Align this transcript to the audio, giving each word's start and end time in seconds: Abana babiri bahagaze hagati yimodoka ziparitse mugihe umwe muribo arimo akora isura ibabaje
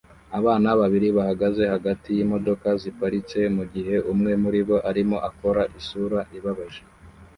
Abana 0.39 0.69
babiri 0.79 1.07
bahagaze 1.17 1.63
hagati 1.73 2.07
yimodoka 2.17 2.67
ziparitse 2.81 3.39
mugihe 3.55 3.95
umwe 4.11 4.31
muribo 4.43 4.75
arimo 4.89 5.17
akora 5.29 5.61
isura 5.79 6.19
ibabaje 6.37 6.81